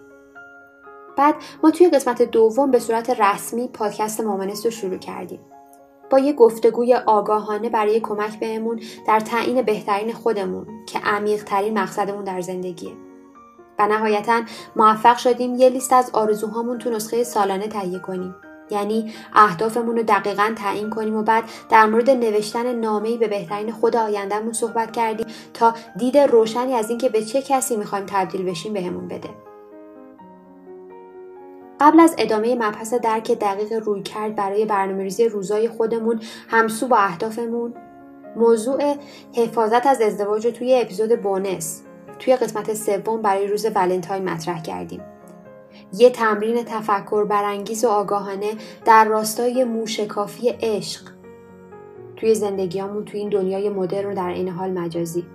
بعد 1.16 1.34
ما 1.62 1.70
توی 1.70 1.88
قسمت 1.88 2.22
دوم 2.22 2.70
به 2.70 2.78
صورت 2.78 3.20
رسمی 3.20 3.68
پادکست 3.68 4.20
مامانست 4.20 4.64
رو 4.64 4.70
شروع 4.70 4.98
کردیم. 4.98 5.40
با 6.10 6.18
یه 6.18 6.32
گفتگوی 6.32 6.94
آگاهانه 6.94 7.68
برای 7.68 8.00
کمک 8.00 8.40
بهمون 8.40 8.80
در 9.06 9.20
تعیین 9.20 9.62
بهترین 9.62 10.12
خودمون 10.12 10.66
که 10.86 10.98
عمیقترین 10.98 11.78
مقصدمون 11.78 12.24
در 12.24 12.40
زندگیه. 12.40 12.92
و 13.78 13.88
نهایتا 13.88 14.42
موفق 14.76 15.16
شدیم 15.16 15.54
یه 15.54 15.68
لیست 15.68 15.92
از 15.92 16.10
آرزوهامون 16.12 16.78
تو 16.78 16.90
نسخه 16.90 17.24
سالانه 17.24 17.68
تهیه 17.68 17.98
کنیم. 17.98 18.34
یعنی 18.70 19.12
اهدافمون 19.34 19.96
رو 19.96 20.02
دقیقا 20.02 20.52
تعیین 20.56 20.90
کنیم 20.90 21.16
و 21.16 21.22
بعد 21.22 21.44
در 21.70 21.86
مورد 21.86 22.10
نوشتن 22.10 22.72
نامه‌ای 22.72 23.18
به 23.18 23.28
بهترین 23.28 23.72
خود 23.72 23.96
آیندهمون 23.96 24.52
صحبت 24.52 24.90
کردیم 24.90 25.26
تا 25.54 25.74
دید 25.96 26.18
روشنی 26.18 26.74
از 26.74 26.90
اینکه 26.90 27.08
به 27.08 27.24
چه 27.24 27.42
کسی 27.42 27.76
می‌خوایم 27.76 28.04
تبدیل 28.08 28.50
بشیم 28.50 28.72
بهمون 28.72 29.08
بده. 29.08 29.28
قبل 31.80 32.00
از 32.00 32.14
ادامه 32.18 32.54
مبحث 32.54 32.94
درک 32.94 33.32
دقیق 33.32 33.72
روی 33.72 34.02
کرد 34.02 34.36
برای 34.36 34.64
برنامه‌ریزی 34.64 35.28
روزای 35.28 35.68
خودمون 35.68 36.20
همسو 36.48 36.88
با 36.88 36.96
اهدافمون 36.96 37.74
موضوع 38.36 38.94
حفاظت 39.32 39.86
از 39.86 40.00
ازدواج 40.00 40.46
رو 40.46 40.52
توی 40.52 40.74
اپیزود 40.74 41.22
بونس 41.22 41.82
توی 42.18 42.36
قسمت 42.36 42.74
سوم 42.74 43.22
برای 43.22 43.46
روز 43.46 43.66
ولنتاین 43.74 44.28
مطرح 44.28 44.62
کردیم. 44.62 45.00
یه 45.92 46.10
تمرین 46.10 46.64
تفکر 46.64 47.24
برانگیز 47.24 47.84
و 47.84 47.88
آگاهانه 47.88 48.50
در 48.84 49.04
راستای 49.04 49.64
موشکافی 49.64 50.48
عشق. 50.48 51.02
توی 52.16 52.34
زندگیامون 52.34 53.04
توی 53.04 53.20
این 53.20 53.28
دنیای 53.28 53.68
مدرن 53.68 54.12
و 54.12 54.14
در 54.14 54.28
این 54.28 54.48
حال 54.48 54.70
مجازی. 54.70 55.26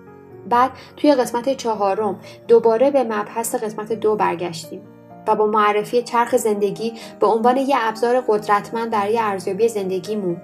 بعد 0.49 0.71
توی 0.97 1.15
قسمت 1.15 1.57
چهارم 1.57 2.19
دوباره 2.47 2.91
به 2.91 3.03
مبحث 3.03 3.55
قسمت 3.55 3.93
دو 3.93 4.15
برگشتیم 4.15 4.81
و 5.27 5.35
با 5.35 5.45
معرفی 5.45 6.01
چرخ 6.01 6.37
زندگی 6.37 6.93
به 7.19 7.27
عنوان 7.27 7.57
یه 7.57 7.75
ابزار 7.79 8.23
قدرتمند 8.27 8.91
برای 8.91 9.19
ارزیابی 9.19 9.67
زندگیمون 9.67 10.37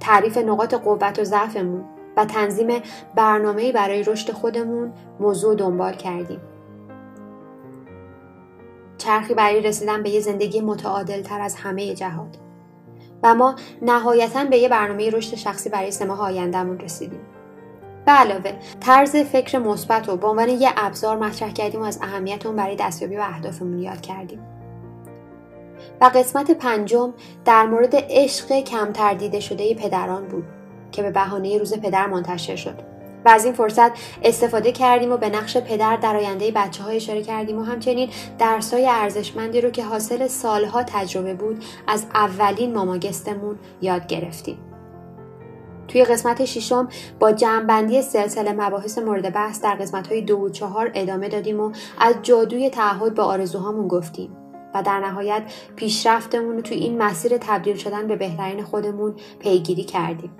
تعریف 0.00 0.38
نقاط 0.38 0.74
قوت 0.74 1.18
و 1.18 1.24
ضعفمون 1.24 1.84
و 2.16 2.24
تنظیم 2.24 2.68
برنامه‌ای 3.14 3.72
برای 3.72 4.02
رشد 4.02 4.32
خودمون 4.32 4.92
موضوع 5.20 5.54
دنبال 5.54 5.92
کردیم. 5.92 6.40
چرخی 9.02 9.34
برای 9.34 9.60
رسیدن 9.60 10.02
به 10.02 10.10
یه 10.10 10.20
زندگی 10.20 10.60
متعادل 10.60 11.22
تر 11.22 11.40
از 11.40 11.54
همه 11.54 11.94
جهات. 11.94 12.36
و 13.22 13.34
ما 13.34 13.56
نهایتا 13.82 14.44
به 14.44 14.58
یه 14.58 14.68
برنامه 14.68 15.10
رشد 15.10 15.36
شخصی 15.36 15.68
برای 15.68 15.90
سه 15.90 16.04
ماه 16.04 16.20
آیندهمون 16.20 16.78
رسیدیم. 16.78 17.20
به 18.06 18.12
علاوه 18.12 18.52
طرز 18.80 19.16
فکر 19.16 19.58
مثبت 19.58 20.08
رو 20.08 20.16
به 20.16 20.26
عنوان 20.26 20.48
یه 20.48 20.70
ابزار 20.76 21.16
مطرح 21.16 21.52
کردیم 21.52 21.80
و 21.80 21.84
از 21.84 21.98
اهمیت 22.02 22.46
اون 22.46 22.56
برای 22.56 22.76
دستیابی 22.76 23.16
به 23.16 23.28
اهدافمون 23.28 23.78
یاد 23.78 24.00
کردیم. 24.00 24.40
و 26.00 26.04
قسمت 26.04 26.50
پنجم 26.50 27.12
در 27.44 27.66
مورد 27.66 27.94
عشق 27.94 28.60
کمتر 28.60 29.14
دیده 29.14 29.40
شده 29.40 29.74
پدران 29.74 30.24
بود 30.24 30.44
که 30.92 31.02
به 31.02 31.10
بهانه 31.10 31.58
روز 31.58 31.80
پدر 31.80 32.06
منتشر 32.06 32.56
شد. 32.56 32.91
و 33.24 33.28
از 33.28 33.44
این 33.44 33.54
فرصت 33.54 33.90
استفاده 34.22 34.72
کردیم 34.72 35.12
و 35.12 35.16
به 35.16 35.28
نقش 35.28 35.56
پدر 35.56 35.96
در 35.96 36.16
آینده 36.16 36.50
بچه 36.50 36.82
های 36.82 36.96
اشاره 36.96 37.22
کردیم 37.22 37.58
و 37.58 37.62
همچنین 37.62 38.10
درسای 38.38 38.86
ارزشمندی 38.86 39.60
رو 39.60 39.70
که 39.70 39.84
حاصل 39.84 40.26
سالها 40.26 40.82
تجربه 40.82 41.34
بود 41.34 41.64
از 41.86 42.06
اولین 42.14 42.74
ماماگستمون 42.74 43.58
یاد 43.82 44.06
گرفتیم. 44.06 44.58
توی 45.88 46.04
قسمت 46.04 46.44
ششم 46.44 46.88
با 47.18 47.32
جمعبندی 47.32 48.02
سلسله 48.02 48.52
مباحث 48.52 48.98
مورد 48.98 49.32
بحث 49.32 49.60
در 49.60 49.74
قسمت 49.74 50.06
های 50.06 50.22
دو 50.22 50.36
و 50.38 50.48
چهار 50.48 50.90
ادامه 50.94 51.28
دادیم 51.28 51.60
و 51.60 51.72
از 51.98 52.14
جادوی 52.22 52.70
تعهد 52.70 53.14
به 53.14 53.22
آرزوهامون 53.22 53.88
گفتیم 53.88 54.36
و 54.74 54.82
در 54.82 55.00
نهایت 55.00 55.42
پیشرفتمون 55.76 56.56
رو 56.56 56.60
توی 56.60 56.76
این 56.76 57.02
مسیر 57.02 57.38
تبدیل 57.38 57.76
شدن 57.76 58.06
به 58.06 58.16
بهترین 58.16 58.62
خودمون 58.62 59.14
پیگیری 59.38 59.84
کردیم. 59.84 60.30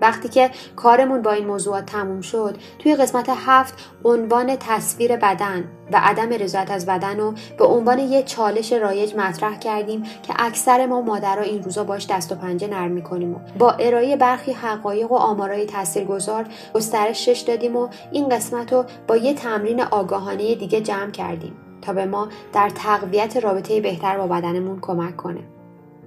وقتی 0.00 0.28
که 0.28 0.50
کارمون 0.76 1.22
با 1.22 1.32
این 1.32 1.46
موضوعات 1.46 1.86
تموم 1.86 2.20
شد 2.20 2.56
توی 2.78 2.96
قسمت 2.96 3.26
هفت 3.36 3.74
عنوان 4.04 4.56
تصویر 4.56 5.16
بدن 5.16 5.64
و 5.92 6.00
عدم 6.02 6.32
رضایت 6.32 6.70
از 6.70 6.86
بدن 6.86 7.20
رو 7.20 7.34
به 7.58 7.64
عنوان 7.64 7.98
یه 7.98 8.22
چالش 8.22 8.72
رایج 8.72 9.14
مطرح 9.14 9.58
کردیم 9.58 10.02
که 10.02 10.34
اکثر 10.38 10.86
ما 10.86 11.00
مادرها 11.00 11.42
این 11.42 11.62
روزا 11.62 11.84
باش 11.84 12.06
دست 12.06 12.32
و 12.32 12.34
پنجه 12.34 12.66
نرم 12.66 12.90
می‌کنیم 12.90 13.34
و 13.34 13.38
با 13.58 13.70
ارائه 13.70 14.16
برخی 14.16 14.52
حقایق 14.52 15.12
و 15.12 15.14
آمارای 15.14 15.66
تاثیرگذار 15.66 16.46
گسترشش 16.74 17.40
دادیم 17.40 17.76
و 17.76 17.88
این 18.12 18.28
قسمت 18.28 18.72
رو 18.72 18.84
با 19.06 19.16
یه 19.16 19.34
تمرین 19.34 19.82
آگاهانه 19.82 20.54
دیگه 20.54 20.80
جمع 20.80 21.10
کردیم 21.10 21.52
تا 21.82 21.92
به 21.92 22.06
ما 22.06 22.28
در 22.52 22.70
تقویت 22.70 23.36
رابطه 23.36 23.80
بهتر 23.80 24.18
با 24.18 24.26
بدنمون 24.26 24.80
کمک 24.80 25.16
کنه. 25.16 25.40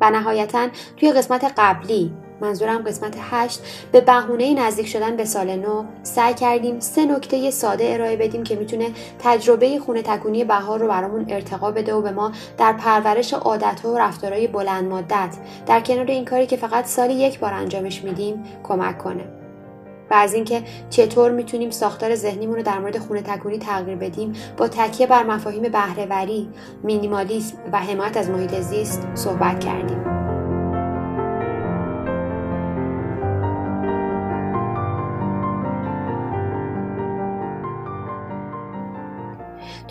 و 0.01 0.11
نهایتا 0.11 0.67
توی 0.97 1.11
قسمت 1.11 1.53
قبلی 1.57 2.13
منظورم 2.41 2.83
قسمت 2.83 3.13
8 3.31 3.61
به 3.91 4.01
بهونه 4.01 4.53
نزدیک 4.53 4.87
شدن 4.87 5.15
به 5.15 5.25
سال 5.25 5.55
نو 5.55 5.83
سعی 6.03 6.33
کردیم 6.33 6.79
سه 6.79 7.05
نکته 7.05 7.51
ساده 7.51 7.93
ارائه 7.93 8.17
بدیم 8.17 8.43
که 8.43 8.55
می‌تونه 8.55 8.89
تجربه 9.19 9.79
خونه 9.79 10.01
تکونی 10.01 10.43
بهار 10.43 10.79
رو 10.79 10.87
برامون 10.87 11.25
ارتقا 11.29 11.71
بده 11.71 11.93
و 11.93 12.01
به 12.01 12.11
ما 12.11 12.31
در 12.57 12.73
پرورش 12.73 13.33
عادتها 13.33 13.93
و 13.93 13.97
رفتارهای 13.97 14.47
بلند 14.47 14.91
مدت 14.91 15.37
در 15.65 15.81
کنار 15.81 16.05
این 16.05 16.25
کاری 16.25 16.47
که 16.47 16.57
فقط 16.57 16.85
سالی 16.85 17.13
یک 17.13 17.39
بار 17.39 17.53
انجامش 17.53 18.03
میدیم 18.03 18.43
کمک 18.63 18.97
کنه. 18.97 19.23
و 20.11 20.13
از 20.13 20.33
اینکه 20.33 20.63
چطور 20.89 21.31
می‌تونیم 21.31 21.69
ساختار 21.69 22.15
ذهنیمون 22.15 22.55
رو 22.55 22.63
در 22.63 22.79
مورد 22.79 22.97
خونه 22.97 23.21
تکونی 23.21 23.57
تغییر 23.57 23.97
بدیم 23.97 24.33
با 24.57 24.67
تکیه 24.67 25.07
بر 25.07 25.23
مفاهیم 25.23 25.63
بهرهوری 25.63 26.49
مینیمالیسم 26.83 27.57
و 27.71 27.79
حمایت 27.79 28.17
از 28.17 28.29
محیط 28.29 28.59
زیست 28.59 29.07
صحبت 29.15 29.59
کردیم. 29.59 30.28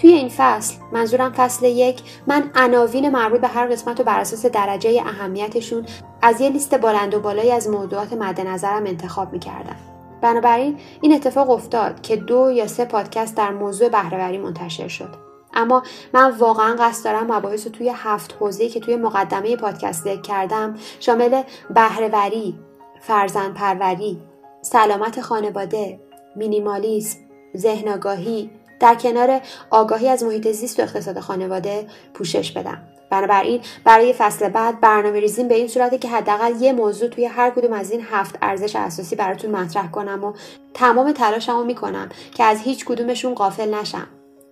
توی 0.00 0.12
این 0.12 0.28
فصل 0.36 0.74
منظورم 0.92 1.32
فصل 1.32 1.66
یک 1.66 2.02
من 2.26 2.50
عناوین 2.54 3.08
مربوط 3.08 3.40
به 3.40 3.48
هر 3.48 3.66
قسمت 3.66 3.98
رو 3.98 4.04
بر 4.04 4.20
اساس 4.20 4.46
درجه 4.46 5.02
اهمیتشون 5.06 5.86
از 6.22 6.40
یه 6.40 6.48
لیست 6.50 6.80
بلند 6.80 7.14
و 7.14 7.20
بالایی 7.20 7.50
از 7.50 7.68
موضوعات 7.68 8.12
مد 8.12 8.40
نظرم 8.40 8.86
انتخاب 8.86 9.32
می‌کردم. 9.32 9.76
بنابراین 10.20 10.78
این 11.00 11.12
اتفاق 11.12 11.50
افتاد 11.50 12.00
که 12.00 12.16
دو 12.16 12.50
یا 12.50 12.66
سه 12.66 12.84
پادکست 12.84 13.36
در 13.36 13.50
موضوع 13.50 13.88
بهرهوری 13.88 14.38
منتشر 14.38 14.88
شد. 14.88 15.14
اما 15.54 15.82
من 16.14 16.30
واقعا 16.30 16.76
قصد 16.78 17.04
دارم 17.04 17.32
مباحث 17.32 17.66
رو 17.66 17.72
توی 17.72 17.92
هفت 17.94 18.36
حوزه 18.40 18.68
که 18.68 18.80
توی 18.80 18.96
مقدمه 18.96 19.56
پادکست 19.56 20.04
ذکر 20.04 20.20
کردم 20.20 20.74
شامل 21.00 21.42
بهرهوری 21.74 22.58
فرزند 23.00 23.54
پروری 23.54 24.18
سلامت 24.62 25.20
خانواده 25.20 26.00
مینیمالیسم 26.36 27.18
ذهن 27.56 27.88
آگاهی 27.88 28.50
در 28.80 28.94
کنار 28.94 29.40
آگاهی 29.70 30.08
از 30.08 30.22
محیط 30.22 30.48
زیست 30.48 30.78
و 30.80 30.82
اقتصاد 30.82 31.20
خانواده 31.20 31.86
پوشش 32.14 32.52
بدم. 32.52 32.82
بنابراین 33.10 33.60
برای 33.84 34.12
فصل 34.12 34.48
بعد 34.48 34.80
برنامه 34.80 35.20
ریزیم 35.20 35.48
به 35.48 35.54
این 35.54 35.68
صورته 35.68 35.98
که 35.98 36.08
حداقل 36.08 36.62
یه 36.62 36.72
موضوع 36.72 37.08
توی 37.08 37.24
هر 37.24 37.50
کدوم 37.50 37.72
از 37.72 37.90
این 37.90 38.06
هفت 38.10 38.38
ارزش 38.42 38.76
اساسی 38.76 39.16
براتون 39.16 39.50
مطرح 39.50 39.90
کنم 39.90 40.24
و 40.24 40.32
تمام 40.74 41.12
تلاشمو 41.12 41.64
می‌کنم 41.64 42.08
که 42.34 42.44
از 42.44 42.60
هیچ 42.60 42.84
کدومشون 42.84 43.34
قافل 43.34 43.74
نشم. 43.74 44.06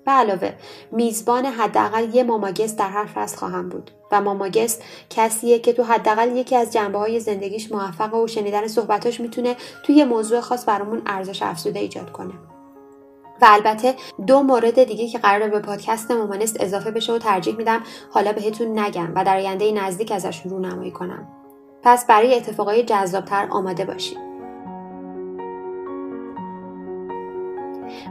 به 0.05 0.13
علاوه 0.13 0.53
میزبان 0.93 1.47
حداقل 1.47 2.15
یه 2.15 2.23
ماماگست 2.23 2.79
در 2.79 2.89
هر 2.89 3.07
فصل 3.07 3.37
خواهم 3.37 3.69
بود 3.69 3.91
و 4.13 4.21
ماماگست 4.21 4.83
کسیه 5.11 5.59
که 5.59 5.73
تو 5.73 5.83
حداقل 5.83 6.37
یکی 6.37 6.57
از 6.57 6.73
جنبه 6.73 6.99
های 6.99 7.21
زندگیش 7.21 7.73
موفقه 7.73 8.17
و 8.17 8.27
شنیدن 8.27 8.67
صحبتاش 8.67 9.21
می‌تونه 9.21 9.57
توی 9.83 10.05
موضوع 10.05 10.41
خاص 10.41 10.69
برامون 10.69 11.03
ارزش 11.07 11.43
افزوده 11.43 11.81
ایجاد 11.81 12.13
کنه. 12.13 12.35
و 13.43 13.47
البته 13.49 13.95
دو 14.27 14.43
مورد 14.43 14.85
دیگه 14.85 15.09
که 15.09 15.19
قرار 15.19 15.49
به 15.49 15.59
پادکست 15.59 16.11
مامانست 16.11 16.57
اضافه 16.61 16.91
بشه 16.91 17.13
و 17.13 17.19
ترجیح 17.19 17.57
میدم 17.57 17.83
حالا 18.11 18.33
بهتون 18.33 18.79
نگم 18.79 19.13
و 19.15 19.25
در 19.25 19.37
آینده 19.37 19.73
نزدیک 19.73 20.13
ازشون 20.13 20.53
رونمایی 20.53 20.91
کنم. 20.91 21.29
پس 21.83 22.07
برای 22.07 22.35
اتفاقای 22.35 22.83
جذابتر 22.83 23.49
آماده 23.51 23.85
باشید. 23.85 24.26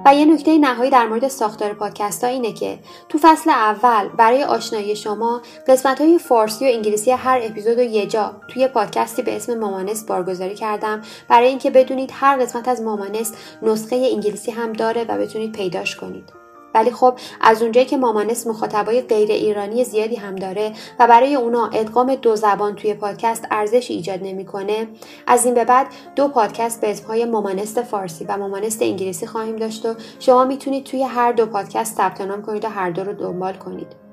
و 0.06 0.16
یه 0.16 0.26
نکته 0.26 0.58
نهایی 0.58 0.92
در 0.92 1.08
مورد 1.08 1.28
ساختار 1.28 1.74
پادکست 1.74 2.24
ها 2.24 2.30
اینه 2.30 2.54
که 2.54 2.80
تو 3.10 3.18
فصل 3.22 3.50
اول 3.50 4.08
برای 4.08 4.44
آشنایی 4.44 4.96
شما 4.96 5.42
قسمت 5.68 6.02
های 6.02 6.20
فارسی 6.20 6.66
و 6.66 6.74
انگلیسی 6.74 7.12
هر 7.12 7.40
اپیزود 7.44 7.78
و 7.78 7.82
یه 7.82 8.06
جا 8.06 8.36
توی 8.48 8.68
پادکستی 8.68 9.22
به 9.22 9.36
اسم 9.36 9.60
مامانست 9.60 10.08
بارگذاری 10.08 10.56
کردم 10.56 11.02
برای 11.30 11.48
اینکه 11.48 11.70
بدونید 11.70 12.12
هر 12.14 12.38
قسمت 12.38 12.68
از 12.68 12.82
مامانست 12.82 13.38
نسخه 13.62 13.96
انگلیسی 13.96 14.52
هم 14.52 14.74
داره 14.74 15.04
و 15.04 15.18
بتونید 15.18 15.52
پیداش 15.52 15.96
کنید. 15.96 16.45
ولی 16.76 16.92
خب 16.92 17.14
از 17.42 17.62
اونجایی 17.62 17.88
که 17.88 17.98
مامانس 17.98 18.48
مخاطبای 18.48 19.02
غیر 19.02 19.32
ایرانی 19.32 19.84
زیادی 19.84 20.16
هم 20.16 20.36
داره 20.36 20.72
و 21.00 21.08
برای 21.08 21.36
اونا 21.36 21.70
ادغام 21.74 22.16
دو 22.16 22.36
زبان 22.36 22.76
توی 22.76 22.94
پادکست 22.94 23.48
ارزش 23.52 23.92
ایجاد 23.92 24.20
نمی‌کنه 24.24 24.88
از 25.28 25.46
این 25.46 25.54
به 25.54 25.66
بعد 25.66 25.88
دو 26.16 26.28
پادکست 26.28 26.82
به 26.82 26.92
اسمهای 26.92 27.26
مامانست 27.26 27.82
فارسی 27.82 28.26
و 28.26 28.38
مامانست 28.38 28.82
انگلیسی 28.82 29.28
خواهیم 29.28 29.56
داشت 29.56 29.86
و 29.86 29.96
شما 30.20 30.46
می‌تونید 30.46 30.84
توی 30.84 31.04
هر 31.04 31.32
دو 31.32 31.46
پادکست 31.46 31.98
ثبت 31.98 32.22
نام 32.22 32.42
کنید 32.42 32.66
و 32.66 32.70
هر 32.70 32.90
دو 32.90 33.04
رو 33.04 33.14
دنبال 33.14 33.54
کنید. 33.54 34.05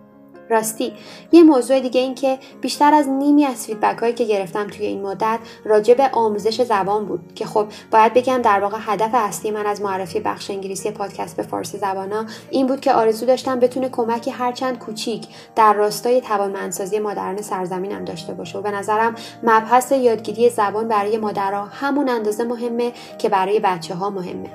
راستی. 0.53 0.93
یه 1.33 1.43
موضوع 1.43 1.81
دیگه 1.81 2.01
این 2.01 2.15
که 2.15 2.39
بیشتر 2.61 2.95
از 2.95 3.09
نیمی 3.09 3.45
از 3.45 3.67
فیدبک 3.67 3.99
هایی 3.99 4.13
که 4.13 4.25
گرفتم 4.25 4.67
توی 4.67 4.87
این 4.87 5.03
مدت 5.03 5.39
راجع 5.65 5.95
به 5.95 6.11
آموزش 6.13 6.63
زبان 6.63 7.05
بود 7.05 7.33
که 7.35 7.47
خب 7.47 7.67
باید 7.91 8.15
بگم 8.15 8.43
در 8.43 8.61
واقع 8.61 8.79
هدف 8.81 9.11
اصلی 9.15 9.51
من 9.51 9.67
از 9.67 9.83
معرفی 9.83 10.21
بخش 10.21 10.51
انگلیسی 10.51 10.91
پادکست 10.91 11.37
به 11.37 11.43
فارسی 11.43 11.79
زبانا 11.79 12.27
این 12.51 12.67
بود 12.67 12.81
که 12.81 12.93
آرزو 12.93 13.27
داشتم 13.27 13.61
بتونه 13.61 13.89
کمکی 13.89 14.31
هرچند 14.31 14.79
کوچیک 14.79 15.27
در 15.57 15.73
راستای 15.73 16.21
توانمندسازی 16.21 16.99
مادران 16.99 17.43
سرزمینم 17.43 18.05
داشته 18.05 18.35
باشه 18.35 18.59
و 18.59 18.63
به 18.63 18.71
نظرم 18.71 19.15
مبحث 19.43 19.93
یادگیری 19.93 20.51
زبان 20.51 20.89
برای 20.89 21.19
مادرها 21.19 21.65
همون 21.65 22.09
اندازه 22.09 22.45
مهمه 22.45 22.93
که 23.19 23.29
برای 23.29 23.61
بچه 23.61 23.95
ها 23.95 24.11
مهمه. 24.11 24.51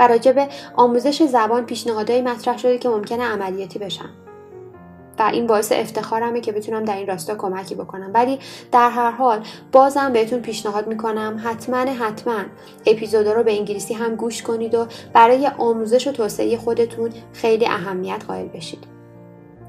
و 0.00 0.08
راجع 0.08 0.32
به 0.32 0.48
آموزش 0.76 1.22
زبان 1.22 1.66
پیشنهادهایی 1.66 2.22
مطرح 2.22 2.58
شده 2.58 2.78
که 2.78 2.88
ممکنه 2.88 3.24
عملیاتی 3.24 3.78
بشن. 3.78 4.21
و 5.18 5.30
این 5.32 5.46
باعث 5.46 5.72
افتخارمه 5.72 6.40
که 6.40 6.52
بتونم 6.52 6.84
در 6.84 6.96
این 6.96 7.06
راستا 7.06 7.34
کمکی 7.34 7.74
بکنم. 7.74 8.10
ولی 8.14 8.38
در 8.72 8.90
هر 8.90 9.10
حال 9.10 9.40
بازم 9.72 10.12
بهتون 10.12 10.40
پیشنهاد 10.40 10.86
می‌کنم 10.86 11.40
حتما 11.44 11.76
حتما 11.76 12.40
اپیزودا 12.86 13.32
رو 13.32 13.42
به 13.42 13.52
انگلیسی 13.58 13.94
هم 13.94 14.16
گوش 14.16 14.42
کنید 14.42 14.74
و 14.74 14.86
برای 15.12 15.50
آموزش 15.58 16.06
و 16.06 16.12
توسعه 16.12 16.56
خودتون 16.56 17.10
خیلی 17.32 17.66
اهمیت 17.66 18.24
قائل 18.28 18.48
بشید. 18.48 18.84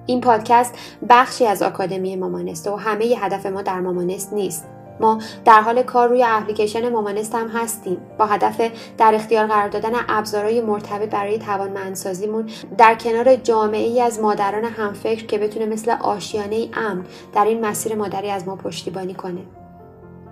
این 0.05 0.21
پادکست 0.21 0.75
بخشی 1.09 1.45
از 1.45 1.62
آکادمی 1.62 2.15
مامانست 2.15 2.67
و 2.67 2.75
همه 2.75 3.05
ی 3.05 3.15
هدف 3.15 3.45
ما 3.45 3.62
در 3.62 3.79
مامانست 3.79 4.33
نیست. 4.33 4.72
ما 5.00 5.19
در 5.45 5.62
حال 5.62 5.83
کار 5.83 6.09
روی 6.09 6.23
اپلیکیشن 6.27 6.89
مامانست 6.89 7.35
هم 7.35 7.47
هستیم. 7.47 7.97
با 8.17 8.25
هدف 8.25 8.71
در 8.97 9.15
اختیار 9.15 9.47
قرار 9.47 9.69
دادن 9.69 9.91
ابزارهای 10.09 10.62
مرتبط 10.62 11.09
برای 11.09 11.39
توانمندسازیمون 11.39 12.50
در 12.77 12.95
کنار 12.95 13.35
جامعه 13.35 13.88
ای 13.88 14.01
از 14.01 14.19
مادران 14.19 14.65
همفکر 14.65 15.25
که 15.25 15.38
بتونه 15.38 15.65
مثل 15.65 15.91
آشیانه 15.91 16.69
امن 16.73 17.05
در 17.33 17.45
این 17.45 17.65
مسیر 17.65 17.95
مادری 17.95 18.29
از 18.29 18.47
ما 18.47 18.55
پشتیبانی 18.55 19.13
کنه. 19.13 19.41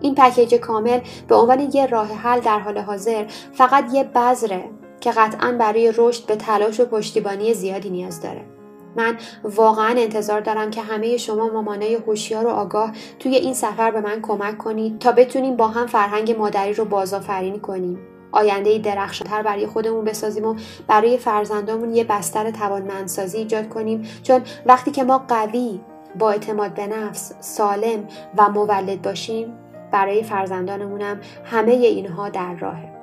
این 0.01 0.15
پکیج 0.15 0.55
کامل 0.55 0.99
به 1.27 1.35
عنوان 1.35 1.59
یه 1.73 1.85
راه 1.85 2.07
حل 2.07 2.39
در 2.39 2.59
حال 2.59 2.77
حاضر 2.77 3.25
فقط 3.53 3.93
یه 3.93 4.03
بذره 4.03 4.63
که 4.99 5.11
قطعا 5.11 5.51
برای 5.51 5.93
رشد 5.97 6.25
به 6.25 6.35
تلاش 6.35 6.79
و 6.79 6.85
پشتیبانی 6.85 7.53
زیادی 7.53 7.89
نیاز 7.89 8.21
داره. 8.21 8.60
من 8.95 9.17
واقعا 9.43 9.95
انتظار 9.97 10.41
دارم 10.41 10.71
که 10.71 10.81
همه 10.81 11.17
شما 11.17 11.47
مامانای 11.47 11.95
هوشیار 11.95 12.45
و 12.47 12.49
آگاه 12.49 12.91
توی 13.19 13.35
این 13.35 13.53
سفر 13.53 13.91
به 13.91 14.01
من 14.01 14.21
کمک 14.21 14.57
کنید 14.57 14.99
تا 14.99 15.11
بتونیم 15.11 15.55
با 15.55 15.67
هم 15.67 15.87
فرهنگ 15.87 16.37
مادری 16.37 16.73
رو 16.73 16.85
بازآفرینی 16.85 17.59
کنیم. 17.59 17.99
آینده 18.31 18.77
درخشانتر 18.77 19.43
برای 19.43 19.67
خودمون 19.67 20.05
بسازیم 20.05 20.45
و 20.45 20.55
برای 20.87 21.17
فرزندامون 21.17 21.93
یه 21.93 22.03
بستر 22.03 22.51
توانمندسازی 22.51 23.37
ایجاد 23.37 23.69
کنیم. 23.69 24.07
چون 24.23 24.41
وقتی 24.65 24.91
که 24.91 25.03
ما 25.03 25.17
قوی 25.27 25.79
با 26.19 26.31
اعتماد 26.31 26.73
به 26.73 26.87
نفس 26.87 27.33
سالم 27.39 28.07
و 28.37 28.49
مولد 28.49 29.01
باشیم 29.01 29.53
برای 29.91 30.23
فرزندانمونم 30.23 31.19
همه 31.45 31.71
اینها 31.71 32.29
در 32.29 32.55
راهه. 32.55 33.00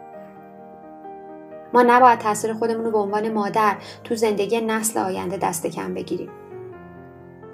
ما 1.74 1.82
نباید 1.82 2.18
تاثیر 2.18 2.52
خودمون 2.52 2.84
رو 2.84 2.90
به 2.90 2.98
عنوان 2.98 3.32
مادر 3.32 3.76
تو 4.04 4.14
زندگی 4.14 4.60
نسل 4.60 4.98
آینده 4.98 5.36
دست 5.36 5.66
کم 5.66 5.94
بگیریم. 5.94 6.30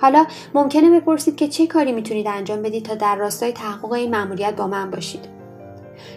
حالا 0.01 0.27
ممکنه 0.55 1.01
بپرسید 1.01 1.37
که 1.37 1.49
چه 1.49 1.67
کاری 1.67 1.93
می‌تونید 1.93 2.27
انجام 2.29 2.63
بدید 2.63 2.85
تا 2.85 2.95
در 2.95 3.17
راستای 3.17 3.53
تحقق 3.53 3.93
این 3.93 4.11
مأموریت 4.11 4.57
با 4.57 4.67
من 4.67 4.91
باشید. 4.91 5.29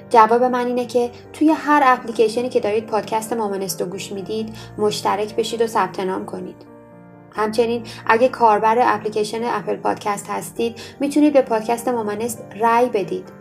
جواب 0.09 0.43
من 0.43 0.65
اینه 0.65 0.85
که 0.85 1.11
توی 1.33 1.49
هر 1.49 1.81
اپلیکیشنی 1.85 2.49
که 2.49 2.59
دارید 2.59 2.85
پادکست 2.85 3.33
مامانست 3.33 3.81
رو 3.81 3.87
گوش 3.87 4.11
می‌دید 4.11 4.55
مشترک 4.77 5.35
بشید 5.35 5.61
و 5.61 5.67
ثبت 5.67 5.99
نام 5.99 6.25
کنید. 6.25 6.55
همچنین 7.31 7.83
اگه 8.07 8.29
کاربر 8.29 8.77
اپلیکیشن 8.81 9.41
اپل 9.43 9.75
پادکست 9.75 10.29
هستید 10.29 10.79
می‌تونید 10.99 11.33
به 11.33 11.41
پادکست 11.41 11.87
مامانست 11.87 12.43
رأی 12.59 12.89
بدید. 12.89 13.36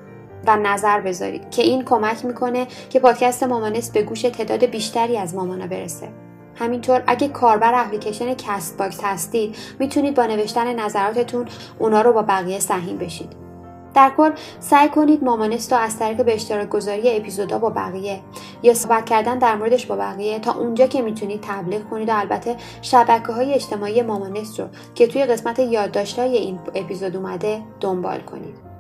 و 0.47 0.57
نظر 0.57 1.01
بذارید 1.01 1.51
که 1.51 1.63
این 1.63 1.85
کمک 1.85 2.25
می‌کنه 2.25 2.67
که 2.91 3.01
پادکست 3.01 3.43
مامانست 3.43 3.93
به 3.93 4.03
گوش 4.03 4.23
تعداد 4.23 4.65
بیشتری 4.65 5.19
از 5.19 5.35
مامانا 5.35 5.67
برسه. 5.67 6.09
همینطور 6.55 7.03
اگه 7.07 7.29
کاربر 7.29 7.73
اپلیکیشن 7.75 8.35
Castbox 8.35 9.01
هستید 9.05 9.57
می‌تونید 9.79 10.15
با 10.15 10.27
نوشتن 10.27 10.81
نظراتتون 10.81 11.47
اونا 11.79 12.03
رو 12.03 12.13
با 12.13 12.23
بقیه 12.23 12.59
سهیم 12.59 12.99
بشید. 12.99 13.47
در 13.95 14.13
کل 14.17 14.31
سعی 14.61 14.89
کنید 14.89 15.25
مامانست 15.25 15.73
رو 15.73 15.79
از 15.79 15.99
طریق 15.99 16.25
به 16.25 16.35
اشتراک 16.35 16.69
گذاری 16.69 17.17
اپیزودا 17.17 17.59
با 17.59 17.71
بقیه 17.71 18.21
یا 18.63 18.75
صحبت 18.75 19.05
کردن 19.05 19.39
در 19.39 19.57
موردش 19.57 19.87
با 19.87 19.97
بقیه 19.97 20.39
تا 20.39 20.53
اونجا 20.53 20.87
که 20.87 21.03
می‌تونید 21.03 21.41
تبلیغ 21.41 21.89
کنید 21.89 22.09
و 22.09 22.13
البته 22.19 22.57
شبکه 22.83 23.33
های 23.33 23.55
اجتماعی 23.55 24.03
مامانست 24.03 24.61
رو 24.61 24.67
که 24.95 25.07
توی 25.07 25.25
قسمت 25.25 25.59
یادداشت‌های 25.59 26.37
این 26.37 26.59
اپیزود 26.75 27.17
اومده 27.17 27.63
دنبال 27.81 28.21
کنید. 28.21 28.76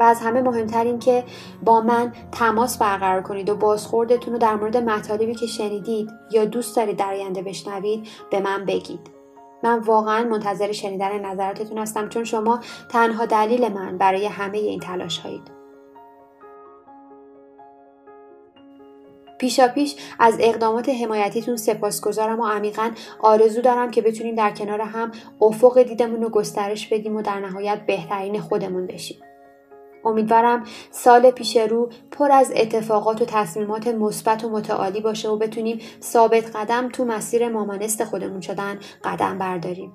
و 0.00 0.02
از 0.02 0.20
همه 0.20 0.42
مهمتر 0.42 0.84
این 0.84 0.98
که 0.98 1.24
با 1.62 1.80
من 1.80 2.12
تماس 2.32 2.78
برقرار 2.78 3.22
کنید 3.22 3.50
و 3.50 3.56
بازخوردتون 3.56 4.32
رو 4.32 4.38
در 4.38 4.54
مورد 4.54 4.76
مطالبی 4.76 5.34
که 5.34 5.46
شنیدید 5.46 6.10
یا 6.30 6.44
دوست 6.44 6.76
دارید 6.76 6.96
در 6.96 7.12
آینده 7.12 7.42
بشنوید 7.42 8.08
به 8.30 8.40
من 8.40 8.64
بگید 8.64 9.20
من 9.62 9.78
واقعا 9.78 10.24
منتظر 10.24 10.72
شنیدن 10.72 11.26
نظراتتون 11.26 11.78
هستم 11.78 12.08
چون 12.08 12.24
شما 12.24 12.60
تنها 12.90 13.26
دلیل 13.26 13.68
من 13.68 13.98
برای 13.98 14.26
همه 14.26 14.58
این 14.58 14.80
تلاش 14.80 15.18
هایید. 15.18 15.60
پیشا 19.38 19.68
پیش 19.68 19.96
از 20.18 20.36
اقدامات 20.40 20.88
حمایتیتون 20.88 21.56
سپاسگزارم 21.56 22.40
و 22.40 22.46
عمیقا 22.46 22.90
آرزو 23.20 23.60
دارم 23.60 23.90
که 23.90 24.02
بتونیم 24.02 24.34
در 24.34 24.50
کنار 24.50 24.80
هم 24.80 25.12
افق 25.40 25.82
دیدمون 25.82 26.22
رو 26.22 26.28
گسترش 26.28 26.88
بدیم 26.88 27.16
و 27.16 27.22
در 27.22 27.40
نهایت 27.40 27.86
بهترین 27.86 28.40
خودمون 28.40 28.86
بشیم. 28.86 29.16
امیدوارم 30.04 30.64
سال 30.90 31.30
پیش 31.30 31.56
رو 31.56 31.90
پر 32.10 32.32
از 32.32 32.52
اتفاقات 32.56 33.22
و 33.22 33.24
تصمیمات 33.24 33.86
مثبت 33.88 34.44
و 34.44 34.50
متعالی 34.50 35.00
باشه 35.00 35.28
و 35.28 35.36
بتونیم 35.36 35.80
ثابت 36.02 36.56
قدم 36.56 36.88
تو 36.88 37.04
مسیر 37.04 37.48
مامانست 37.48 38.04
خودمون 38.04 38.40
شدن 38.40 38.78
قدم 39.04 39.38
برداریم. 39.38 39.92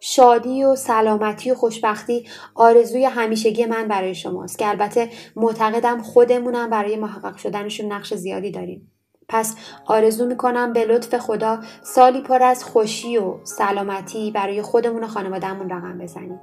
شادی 0.00 0.64
و 0.64 0.76
سلامتی 0.76 1.50
و 1.50 1.54
خوشبختی 1.54 2.28
آرزوی 2.54 3.04
همیشگی 3.04 3.66
من 3.66 3.88
برای 3.88 4.14
شماست 4.14 4.58
که 4.58 4.68
البته 4.68 5.10
معتقدم 5.36 6.02
خودمونم 6.02 6.70
برای 6.70 6.96
محقق 6.96 7.36
شدنشون 7.36 7.92
نقش 7.92 8.14
زیادی 8.14 8.50
داریم. 8.50 8.97
پس 9.30 9.56
آرزو 9.86 10.26
می‌کنم 10.26 10.72
به 10.72 10.84
لطف 10.84 11.16
خدا 11.16 11.58
سالی 11.82 12.20
پر 12.20 12.42
از 12.42 12.64
خوشی 12.64 13.18
و 13.18 13.34
سلامتی 13.44 14.30
برای 14.30 14.62
خودمون 14.62 15.04
و 15.04 15.06
خانوادهمون 15.06 15.70
رقم 15.70 15.98
بزنیم 15.98 16.40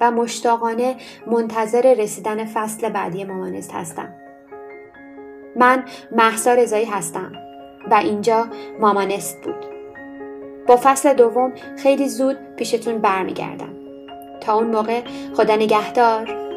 و 0.00 0.10
مشتاقانه 0.10 0.96
منتظر 1.26 1.94
رسیدن 1.94 2.44
فصل 2.44 2.88
بعدی 2.88 3.24
مامانست 3.24 3.74
هستم. 3.74 4.12
من 5.56 5.84
محسا 6.12 6.54
رضایی 6.54 6.84
هستم 6.84 7.32
و 7.90 7.94
اینجا 7.94 8.46
مامانست 8.80 9.42
بود. 9.44 9.66
با 10.66 10.78
فصل 10.82 11.14
دوم 11.14 11.52
خیلی 11.78 12.08
زود 12.08 12.36
پیشتون 12.56 12.98
برمیگردم. 12.98 13.74
تا 14.40 14.54
اون 14.54 14.66
موقع 14.66 15.02
خدا 15.36 15.56
نگهدار. 15.56 16.51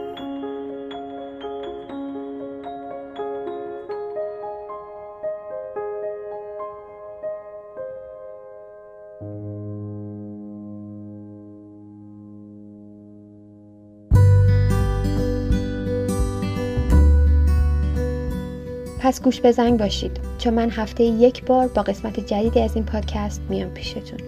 پس 19.16 19.22
گوش 19.22 19.42
به 19.42 19.52
زنگ 19.52 19.80
باشید 19.80 20.20
چون 20.38 20.54
من 20.54 20.70
هفته 20.70 21.04
یک 21.04 21.46
بار 21.46 21.68
با 21.68 21.82
قسمت 21.82 22.20
جدیدی 22.20 22.62
از 22.62 22.76
این 22.76 22.84
پادکست 22.86 23.42
میام 23.50 23.70
پیشتون. 23.70 24.20